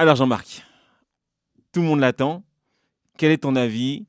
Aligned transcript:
Alors 0.00 0.16
Jean-Marc, 0.16 0.64
tout 1.72 1.82
le 1.82 1.86
monde 1.86 2.00
l'attend. 2.00 2.42
Quel 3.18 3.32
est 3.32 3.36
ton 3.42 3.54
avis 3.54 4.06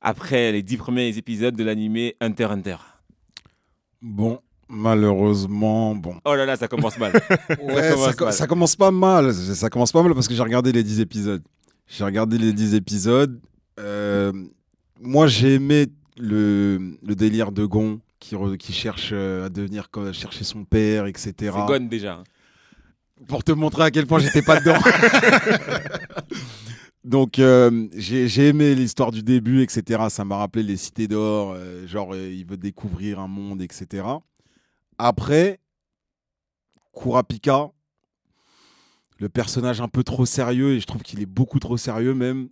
après 0.00 0.52
les 0.52 0.62
dix 0.62 0.76
premiers 0.76 1.18
épisodes 1.18 1.56
de 1.56 1.64
l'animé 1.64 2.14
Hunter 2.20 2.44
x 2.44 2.52
Hunter? 2.52 2.76
Bon, 4.00 4.38
malheureusement, 4.68 5.96
bon. 5.96 6.20
Oh 6.24 6.36
là 6.36 6.46
là, 6.46 6.54
ça 6.54 6.68
commence 6.68 6.98
mal. 6.98 7.12
Ouais, 7.60 7.82
ça, 7.90 8.12
commence 8.12 8.20
mal. 8.20 8.32
ça 8.32 8.46
commence 8.46 8.76
pas 8.76 8.90
mal. 8.92 9.34
Ça 9.34 9.70
commence 9.70 9.90
pas 9.90 10.04
mal 10.04 10.14
parce 10.14 10.28
que 10.28 10.34
j'ai 10.34 10.42
regardé 10.44 10.70
les 10.70 10.84
10 10.84 11.00
épisodes. 11.00 11.42
J'ai 11.88 12.04
regardé 12.04 12.38
les 12.38 12.52
10 12.52 12.74
épisodes. 12.76 13.40
Euh, 13.80 14.32
moi, 15.00 15.26
j'ai 15.26 15.54
aimé 15.54 15.86
le, 16.16 16.96
le 17.02 17.16
délire 17.16 17.50
de 17.50 17.64
Gon 17.64 17.98
qui, 18.20 18.36
re- 18.36 18.56
qui 18.56 18.72
cherche 18.72 19.10
euh, 19.12 19.46
à 19.46 19.48
devenir 19.48 19.88
chercher 20.12 20.44
son 20.44 20.64
père, 20.64 21.06
etc. 21.06 21.32
C'est 21.38 21.50
Gon 21.66 21.88
déjà. 21.88 22.22
Pour 23.28 23.44
te 23.44 23.52
montrer 23.52 23.84
à 23.84 23.90
quel 23.90 24.06
point 24.06 24.18
j'étais 24.18 24.42
pas 24.42 24.60
dedans. 24.60 24.78
Donc, 27.04 27.40
euh, 27.40 27.88
j'ai 27.96 28.46
aimé 28.48 28.74
l'histoire 28.74 29.10
du 29.10 29.22
début, 29.22 29.62
etc. 29.62 30.04
Ça 30.08 30.24
m'a 30.24 30.36
rappelé 30.36 30.62
les 30.62 30.76
cités 30.76 31.08
d'or. 31.08 31.52
euh, 31.56 31.86
genre, 31.86 32.14
euh, 32.14 32.32
il 32.32 32.46
veut 32.46 32.56
découvrir 32.56 33.18
un 33.18 33.26
monde, 33.26 33.60
etc. 33.60 34.04
Après, 34.98 35.58
Kurapika, 36.94 37.70
le 39.18 39.28
personnage 39.28 39.80
un 39.80 39.88
peu 39.88 40.04
trop 40.04 40.26
sérieux, 40.26 40.74
et 40.74 40.80
je 40.80 40.86
trouve 40.86 41.02
qu'il 41.02 41.20
est 41.20 41.26
beaucoup 41.26 41.58
trop 41.58 41.76
sérieux 41.76 42.14
même, 42.14 42.48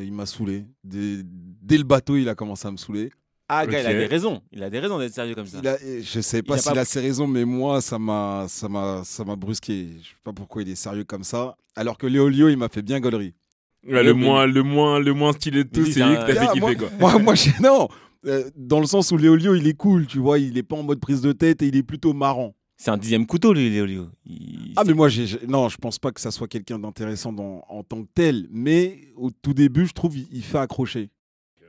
il 0.00 0.12
m'a 0.12 0.26
saoulé. 0.26 0.66
Dès, 0.82 1.22
dès 1.24 1.78
le 1.78 1.84
bateau, 1.84 2.16
il 2.16 2.28
a 2.28 2.34
commencé 2.34 2.68
à 2.68 2.70
me 2.70 2.76
saouler. 2.76 3.10
Ah, 3.48 3.66
gars, 3.66 3.80
il 3.80 3.86
a 3.86 3.92
des 3.92 4.06
raisons. 4.06 4.40
Il 4.52 4.62
a 4.62 4.70
des 4.70 4.78
raisons 4.78 4.98
d'être 4.98 5.12
sérieux 5.12 5.34
comme 5.34 5.46
ça. 5.46 5.58
Il 5.62 5.68
a- 5.68 5.76
je 6.02 6.20
sais 6.20 6.42
pas 6.42 6.54
a 6.54 6.58
s'il 6.58 6.72
pas- 6.72 6.80
a 6.80 6.84
ses 6.84 7.00
raisons, 7.00 7.26
mais 7.26 7.44
moi, 7.44 7.80
ça 7.82 7.98
m'a, 7.98 8.46
ça 8.48 8.68
m'a, 8.68 9.02
ça 9.04 9.22
m'a 9.24 9.36
brusqué. 9.36 9.88
Je 10.02 10.08
sais 10.08 10.14
pas 10.24 10.32
pourquoi 10.32 10.62
il 10.62 10.68
est 10.70 10.74
sérieux 10.74 11.04
comme 11.04 11.24
ça. 11.24 11.56
Alors 11.76 11.98
que 11.98 12.06
Léolio, 12.06 12.48
il 12.48 12.56
m'a 12.56 12.68
fait 12.68 12.82
bien 12.82 13.00
gaulerie. 13.00 13.34
Ouais, 13.86 14.02
le, 14.02 14.14
moins, 14.14 14.46
le, 14.46 14.62
moins, 14.62 14.98
le 14.98 15.12
moins 15.12 15.32
stylé 15.34 15.64
de 15.64 15.68
tous, 15.68 15.84
c'est 15.92 16.00
lui 16.02 16.14
que 16.16 16.20
t'as 16.32 16.46
fait 16.46 16.46
kiffer, 16.54 16.60
moi, 16.60 16.74
quoi. 16.74 17.18
moi, 17.18 17.34
non. 17.62 17.88
Euh, 18.26 18.48
dans 18.56 18.80
le 18.80 18.86
sens 18.86 19.10
où 19.12 19.18
Léolio, 19.18 19.54
il 19.54 19.66
est 19.66 19.74
cool, 19.76 20.06
tu 20.06 20.18
vois, 20.18 20.38
il 20.38 20.56
est 20.56 20.62
pas 20.62 20.76
en 20.76 20.82
mode 20.82 20.98
prise 21.00 21.20
de 21.20 21.32
tête 21.32 21.60
et 21.60 21.66
il 21.66 21.76
est 21.76 21.82
plutôt 21.82 22.14
marrant. 22.14 22.54
C'est 22.78 22.90
un 22.90 22.96
dixième 22.96 23.26
couteau, 23.26 23.52
lui, 23.52 23.68
Léolio. 23.68 24.06
Il- 24.24 24.72
Ah, 24.76 24.84
mais 24.86 24.94
moi, 24.94 25.10
j'ai, 25.10 25.26
non, 25.46 25.68
je 25.68 25.76
pense 25.76 25.98
pas 25.98 26.10
que 26.12 26.20
ça 26.20 26.30
soit 26.30 26.48
quelqu'un 26.48 26.78
d'intéressant 26.78 27.32
dans- 27.32 27.62
en 27.68 27.82
tant 27.84 28.02
que 28.02 28.08
tel. 28.14 28.48
Mais 28.50 29.12
au 29.16 29.30
tout 29.30 29.52
début, 29.52 29.86
je 29.86 29.92
trouve, 29.92 30.16
il, 30.16 30.26
il 30.32 30.42
fait 30.42 30.58
accrocher. 30.58 31.10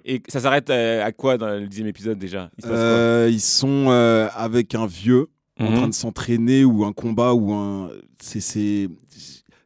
Et 0.08 0.22
ça 0.28 0.40
s'arrête 0.40 0.70
euh, 0.70 1.04
à 1.04 1.12
quoi 1.12 1.38
dans 1.38 1.48
le 1.60 1.68
dixième 1.68 1.88
épisode 1.88 2.18
déjà? 2.20 2.50
Il 2.58 2.64
se 2.64 2.70
passe 2.70 2.78
Euh, 2.80 3.30
ils 3.32 3.42
sont 3.42 3.88
euh, 3.90 4.28
avec 4.36 4.76
un 4.76 4.86
vieux 4.86 5.28
en 5.60 5.74
train 5.74 5.88
de 5.88 5.94
s'entraîner 5.94 6.64
ou 6.64 6.86
un 6.86 6.94
combat 6.94 7.34
ou 7.34 7.52
un. 7.54 7.90
C'est, 8.22 8.40
c'est, 8.40 8.88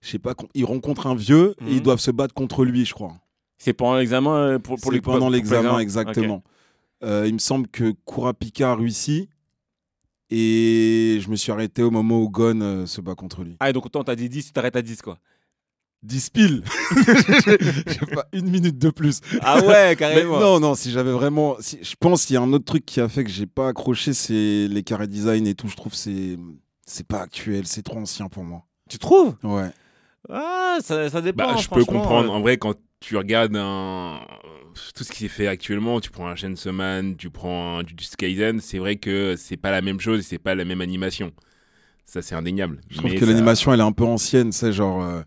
je 0.01 0.07
sais 0.09 0.19
pas. 0.19 0.33
Ils 0.53 0.63
rencontrent 0.65 1.07
un 1.07 1.15
vieux 1.15 1.55
et 1.61 1.63
Mhm. 1.65 1.69
ils 1.71 1.81
doivent 1.81 1.99
se 1.99 2.11
battre 2.11 2.33
contre 2.33 2.63
lui, 2.63 2.85
je 2.85 2.93
crois. 2.93 3.13
C'est 3.57 3.73
pendant 3.73 3.97
l'examen 3.97 4.59
pour, 4.59 4.77
pour 4.77 4.91
C'est 4.91 4.95
les 4.95 5.01
pendant 5.01 5.29
l'examen, 5.29 5.79
exactement. 5.79 6.41
Euh, 7.03 7.25
il 7.27 7.33
me 7.33 7.39
semble 7.39 7.67
que 7.67 7.93
Kurapika 8.05 8.75
réussit. 8.75 9.29
Et 10.31 11.19
je 11.21 11.29
me 11.29 11.35
suis 11.35 11.51
arrêté 11.51 11.81
au 11.81 11.89
moment 11.89 12.21
où 12.21 12.29
Gon 12.29 12.61
euh, 12.61 12.85
se 12.85 13.01
bat 13.01 13.15
contre 13.15 13.43
lui. 13.43 13.57
Ah, 13.59 13.69
et 13.69 13.73
donc 13.73 13.85
autant 13.87 14.03
t'as 14.03 14.15
dit 14.15 14.29
10, 14.29 14.45
tu 14.47 14.51
t'arrêtes 14.51 14.75
à 14.75 14.81
10, 14.81 15.01
quoi. 15.01 15.17
10 16.03 16.29
piles 16.29 16.63
J'ai 17.87 18.05
pas 18.15 18.25
une 18.33 18.49
minute 18.49 18.77
de 18.77 18.89
plus. 18.89 19.19
Ah 19.41 19.59
ouais, 19.59 19.89
Mais 19.91 19.95
carrément. 19.95 20.39
non, 20.39 20.59
non, 20.59 20.75
si 20.75 20.91
j'avais 20.91 21.11
vraiment. 21.11 21.57
si- 21.59 21.79
je 21.81 21.95
pense 21.99 22.25
qu'il 22.25 22.35
y 22.35 22.37
a 22.37 22.41
un 22.41 22.53
autre 22.53 22.65
truc 22.65 22.85
qui 22.85 23.01
a 23.01 23.09
fait 23.09 23.23
que 23.23 23.29
j'ai 23.29 23.45
pas 23.47 23.67
accroché, 23.69 24.13
c'est 24.13 24.67
les 24.69 24.83
carrés 24.83 25.07
design 25.07 25.45
et 25.47 25.55
tout. 25.55 25.67
Je 25.67 25.75
trouve 25.75 25.91
que 25.91 25.97
c'est 25.97 26.37
c'est 26.85 27.05
pas 27.05 27.21
actuel, 27.21 27.67
c'est 27.67 27.83
trop 27.83 27.97
ancien 27.99 28.27
pour 28.29 28.43
moi. 28.43 28.63
Tu 28.89 28.97
trouves? 28.97 29.35
Ouais. 29.43 29.69
Ah, 30.29 30.77
ça, 30.81 31.09
ça 31.09 31.21
dépend. 31.21 31.53
Bah, 31.53 31.55
je 31.59 31.67
peux 31.67 31.85
comprendre. 31.85 32.31
En 32.31 32.39
vrai, 32.41 32.57
quand 32.57 32.75
tu 32.99 33.15
regardes 33.17 33.55
un... 33.55 34.19
tout 34.95 35.03
ce 35.03 35.11
qui 35.11 35.19
s'est 35.19 35.27
fait 35.27 35.47
actuellement, 35.47 35.99
tu 36.01 36.09
prends 36.11 36.27
un 36.27 36.35
Chainsaw 36.35 36.71
Man, 36.73 37.15
tu 37.17 37.29
prends 37.29 37.79
un 37.79 37.81
Jujutsu 37.85 38.15
Kaisen, 38.17 38.59
c'est 38.59 38.77
vrai 38.79 38.95
que 38.97 39.35
c'est 39.37 39.57
pas 39.57 39.71
la 39.71 39.81
même 39.81 39.99
chose, 39.99 40.25
c'est 40.25 40.37
pas 40.39 40.55
la 40.55 40.65
même 40.65 40.81
animation. 40.81 41.31
Ça, 42.05 42.21
c'est 42.21 42.35
indéniable. 42.35 42.81
Je 42.89 42.97
trouve 42.97 43.11
Mais 43.11 43.17
que 43.17 43.25
ça- 43.25 43.31
l'animation, 43.31 43.73
elle 43.73 43.79
est 43.81 43.83
un 43.83 43.91
peu 43.91 44.03
ancienne, 44.05 44.51
c'est 44.51 44.73
genre 44.73 45.01
euh, 45.03 45.21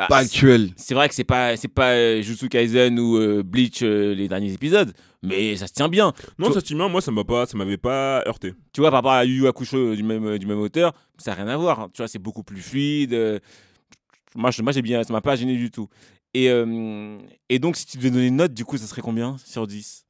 Bah, 0.00 0.06
pas 0.08 0.18
c'est- 0.20 0.26
actuelle. 0.26 0.70
C'est 0.76 0.94
vrai 0.94 1.08
que 1.08 1.14
c'est 1.14 1.24
pas 1.24 1.56
c'est 1.56 1.68
pas 1.68 1.90
euh, 1.92 2.22
Jutsu 2.22 2.48
Kaisen 2.48 2.98
ou 2.98 3.16
euh, 3.16 3.42
Bleach 3.42 3.82
euh, 3.82 4.14
les 4.14 4.28
derniers 4.28 4.52
épisodes, 4.52 4.92
mais 5.22 5.56
ça 5.56 5.66
se 5.66 5.72
tient 5.72 5.88
bien. 5.88 6.12
Non, 6.38 6.48
Tu- 6.48 6.54
ça, 6.54 6.62
tu 6.62 6.74
moi, 6.74 7.00
ça 7.00 7.10
m'a 7.10 7.24
pas, 7.24 7.46
ça 7.46 7.56
m'avait 7.58 7.76
pas 7.76 8.22
heurté. 8.26 8.54
Tu 8.72 8.80
vois, 8.80 8.90
par 8.90 8.98
rapport 8.98 9.12
à 9.12 9.24
Yu 9.24 9.42
Yu 9.42 9.46
Hakusho 9.48 9.94
du 9.94 10.02
même, 10.02 10.24
euh, 10.26 10.38
du 10.38 10.46
même 10.46 10.58
auteur, 10.60 10.92
ça 11.18 11.32
n'a 11.32 11.36
rien 11.44 11.48
à 11.48 11.56
voir. 11.56 11.80
hein. 11.80 11.88
Tu 11.92 11.98
vois, 11.98 12.08
c'est 12.08 12.18
beaucoup 12.18 12.42
plus 12.42 12.60
fluide. 12.62 13.12
euh, 13.14 13.38
Moi, 14.34 14.50
je- 14.50 14.62
moi 14.62 14.72
j'ai 14.72 14.82
bien, 14.82 15.02
ça 15.02 15.12
m'a 15.12 15.20
pas 15.20 15.36
gêné 15.36 15.56
du 15.56 15.70
tout. 15.70 15.88
Et, 16.34 16.48
euh, 16.50 17.18
et 17.48 17.58
donc, 17.58 17.76
si 17.76 17.84
tu 17.86 17.96
devais 17.96 18.10
donner 18.10 18.28
une 18.28 18.36
note, 18.36 18.54
du 18.54 18.64
coup, 18.64 18.76
ça 18.78 18.86
serait 18.86 19.02
combien 19.02 19.36
sur 19.44 19.66
10 19.66 20.06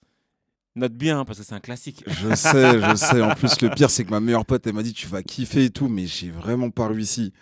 Note 0.76 0.92
bien, 0.92 1.20
hein, 1.20 1.24
parce 1.24 1.38
que 1.38 1.44
c'est 1.44 1.54
un 1.54 1.60
classique. 1.60 2.04
Je 2.06 2.34
sais, 2.36 2.80
je 2.80 2.94
sais. 2.94 3.20
En 3.22 3.34
plus, 3.34 3.60
le 3.60 3.70
pire, 3.70 3.90
c'est 3.90 4.04
que 4.04 4.10
ma 4.10 4.20
meilleure 4.20 4.46
pote, 4.46 4.64
elle 4.66 4.74
m'a 4.74 4.82
dit 4.84 4.92
tu 4.92 5.06
vas 5.08 5.22
kiffer 5.22 5.64
et 5.64 5.70
tout, 5.70 5.88
mais 5.88 6.06
j'ai 6.06 6.30
vraiment 6.30 6.70
pas 6.70 6.86
réussi. 6.88 7.32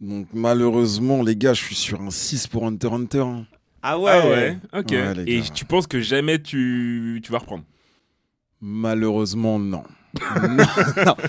Donc, 0.00 0.26
malheureusement, 0.32 1.22
les 1.22 1.36
gars, 1.36 1.54
je 1.54 1.62
suis 1.62 1.74
sur 1.74 2.00
un 2.00 2.10
6 2.10 2.46
pour 2.46 2.66
Hunter 2.66 2.88
x 2.88 2.94
Hunter. 2.94 3.20
hein. 3.20 3.46
Ah 3.82 3.96
Ah 4.06 4.28
ouais, 4.28 4.58
ok. 4.72 4.90
Ouais, 4.90 5.14
les 5.14 5.36
Et 5.36 5.42
tu 5.42 5.64
penses 5.64 5.86
que 5.86 6.00
jamais 6.00 6.40
tu, 6.42 7.20
tu 7.22 7.32
vas 7.32 7.38
reprendre? 7.38 7.64
Malheureusement, 8.60 9.58
non. 9.58 9.84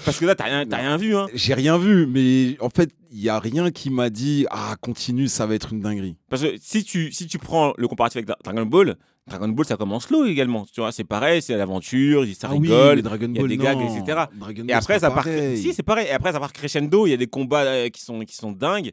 Parce 0.05 0.19
que 0.19 0.25
là, 0.25 0.35
t'as 0.35 0.45
rien, 0.45 0.65
t'as 0.65 0.77
rien 0.77 0.97
vu. 0.97 1.15
Hein. 1.15 1.27
J'ai 1.33 1.53
rien 1.53 1.77
vu, 1.77 2.05
mais 2.07 2.57
en 2.59 2.69
fait, 2.69 2.89
il 3.11 3.19
y 3.21 3.29
a 3.29 3.39
rien 3.39 3.71
qui 3.71 3.89
m'a 3.89 4.09
dit 4.09 4.45
ah 4.49 4.75
continue, 4.81 5.27
ça 5.27 5.45
va 5.45 5.55
être 5.55 5.73
une 5.73 5.81
dinguerie. 5.81 6.15
Parce 6.29 6.41
que 6.41 6.55
si 6.61 6.83
tu, 6.83 7.11
si 7.11 7.27
tu 7.27 7.37
prends 7.37 7.73
le 7.77 7.87
comparatif 7.87 8.17
avec 8.17 8.27
Dra- 8.27 8.37
Dragon 8.43 8.65
Ball, 8.65 8.95
Dragon 9.27 9.49
Ball, 9.49 9.65
ça 9.65 9.75
commence 9.77 10.05
slow 10.07 10.25
également. 10.25 10.65
Tu 10.71 10.79
vois, 10.81 10.91
c'est 10.91 11.03
pareil, 11.03 11.41
c'est 11.41 11.55
l'aventure, 11.57 12.25
ça 12.37 12.47
Ah 12.51 12.55
oui, 12.55 12.67
rigole. 12.69 13.01
Dragon 13.01 13.27
il 13.29 13.35
y 13.35 13.39
a 13.39 13.41
Ball, 13.41 13.49
des 13.49 13.57
gags, 13.57 13.77
non. 13.77 13.95
etc. 13.97 14.19
Dragon 14.35 14.63
Et 14.67 14.73
après, 14.73 14.93
c'est 14.95 14.99
ça 15.01 15.11
part. 15.11 15.23
pareil. 15.25 15.57
Si, 15.57 15.73
c'est 15.73 15.83
pareil. 15.83 16.07
Et 16.07 16.11
après, 16.11 16.31
ça 16.31 16.39
part 16.39 16.53
crescendo. 16.53 17.05
Il 17.07 17.11
y 17.11 17.13
a 17.13 17.17
des 17.17 17.27
combats 17.27 17.63
euh, 17.63 17.89
qui 17.89 18.01
sont, 18.01 18.19
qui 18.21 18.35
sont 18.35 18.51
dingues. 18.51 18.91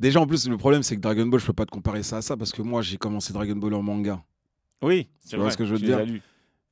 Déjà, 0.00 0.20
en 0.20 0.26
plus, 0.26 0.48
le 0.48 0.56
problème, 0.56 0.82
c'est 0.82 0.96
que 0.96 1.00
Dragon 1.00 1.26
Ball, 1.26 1.38
je 1.40 1.46
peux 1.46 1.52
pas 1.52 1.66
te 1.66 1.70
comparer 1.70 2.02
ça 2.02 2.18
à 2.18 2.22
ça 2.22 2.36
parce 2.36 2.50
que 2.52 2.62
moi, 2.62 2.80
j'ai 2.82 2.96
commencé 2.96 3.32
Dragon 3.32 3.54
Ball 3.56 3.74
en 3.74 3.82
manga. 3.82 4.22
Oui, 4.80 5.08
Tu 5.28 5.36
vois 5.36 5.50
ce 5.50 5.56
que 5.56 5.64
je 5.64 5.72
veux 5.74 5.78
tu 5.78 5.84
dire. 5.86 6.00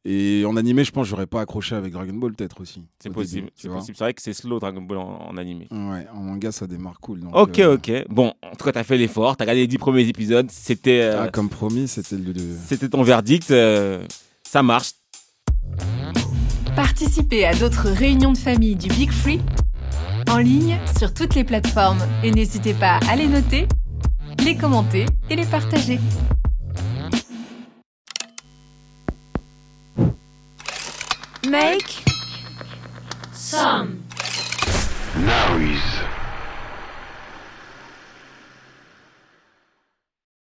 Et 0.06 0.44
en 0.47 0.56
animé, 0.56 0.83
je 0.83 0.93
pense 0.93 1.05
que 1.05 1.11
j'aurais 1.11 1.27
pas 1.27 1.43
accroché 1.43 1.75
avec 1.75 1.93
Dragon 1.93 2.15
Ball, 2.15 2.33
peut-être 2.33 2.61
aussi. 2.62 2.83
C'est 2.99 3.11
au 3.11 3.12
possible. 3.12 3.50
C'est 3.55 3.69
possible. 3.69 3.97
C'est 3.99 4.05
vrai 4.05 4.15
que 4.15 4.22
c'est 4.22 4.33
slow 4.33 4.59
Dragon 4.59 4.81
Ball 4.81 4.97
en, 4.97 5.28
en 5.28 5.37
animé. 5.37 5.69
Ouais, 5.71 6.06
en 6.15 6.21
manga, 6.22 6.50
ça 6.53 6.66
démarre 6.66 6.99
cool. 7.00 7.21
donc, 7.21 7.37
Ok, 7.37 7.59
euh, 7.59 7.75
ok. 7.75 7.93
Bon, 8.09 8.33
en 8.43 8.56
tout 8.56 8.65
cas, 8.65 8.72
t'as 8.72 8.83
fait 8.84 8.97
l'effort. 8.97 9.37
T'as 9.37 9.44
regardé 9.44 9.61
les 9.61 9.66
10 9.66 9.77
premiers 9.77 10.09
épisodes. 10.09 10.50
C'était, 10.50 11.03
euh, 11.03 11.25
Ah, 11.25 11.28
comme 11.28 11.50
promis, 11.50 11.87
c'était 11.87 12.16
le. 12.16 12.33
le- 12.33 12.56
c'était 12.66 12.88
ton 12.88 13.03
verdict. 13.03 13.50
euh, 13.50 14.02
ça 14.43 14.62
marche. 14.62 14.93
Participez 16.75 17.44
à 17.44 17.55
d'autres 17.55 17.88
réunions 17.91 18.32
de 18.32 18.38
famille 18.38 18.76
du 18.76 18.88
Big 18.88 19.11
Free 19.11 19.41
en 20.31 20.38
ligne 20.38 20.79
sur 20.99 21.12
toutes 21.12 21.35
les 21.35 21.44
plateformes 21.44 22.00
et 22.23 22.31
n'hésitez 22.31 22.73
pas 22.73 23.00
à 23.11 23.17
les 23.17 23.26
noter, 23.26 23.67
les 24.44 24.56
commenter 24.56 25.05
et 25.29 25.37
les 25.37 25.44
partager. 25.44 25.99
make 31.50 32.05
some 33.32 34.05
noise. 35.17 36.00